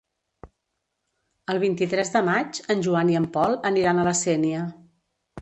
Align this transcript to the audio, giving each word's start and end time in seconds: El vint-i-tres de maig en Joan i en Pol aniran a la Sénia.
El 1.53 1.61
vint-i-tres 1.63 2.11
de 2.15 2.23
maig 2.31 2.63
en 2.77 2.83
Joan 2.89 3.13
i 3.15 3.19
en 3.21 3.29
Pol 3.37 3.55
aniran 3.73 4.01
a 4.01 4.09
la 4.11 4.17
Sénia. 4.25 4.65